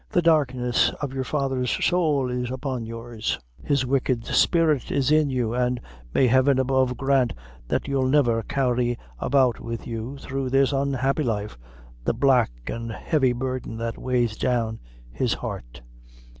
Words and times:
The 0.09 0.23
darkness 0.23 0.89
of 0.99 1.13
your 1.13 1.23
father's 1.23 1.69
sowl 1.69 2.27
is 2.31 2.49
upon 2.49 2.87
yours; 2.87 3.37
his 3.63 3.85
wicked 3.85 4.25
spirit 4.25 4.89
is 4.91 5.11
in 5.11 5.29
you, 5.29 5.53
an' 5.53 5.79
may 6.11 6.25
Heaven 6.25 6.57
above 6.57 6.97
grant 6.97 7.33
that 7.67 7.87
you'll 7.87 8.07
never 8.07 8.41
carry 8.41 8.97
about 9.19 9.59
with 9.59 9.85
you, 9.85 10.17
through 10.17 10.49
this 10.49 10.71
unhappy 10.73 11.21
life, 11.21 11.55
the 12.03 12.15
black 12.15 12.49
an' 12.65 12.89
heavy 12.89 13.31
burden 13.31 13.77
that 13.77 13.99
weighs 13.99 14.35
down 14.35 14.79
his 15.11 15.35
heart! 15.35 15.81